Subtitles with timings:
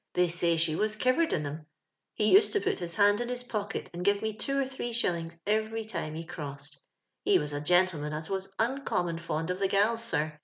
[0.15, 1.63] Thi y say she was kivore.d in 'era.
[2.15, 4.91] He used to pu: his hand in his pocket and give me two (t three
[4.93, 6.79] sliillings evcrv time he crossed.
[7.23, 10.39] He was a gentleman as was uncommon fond of the gals, sir.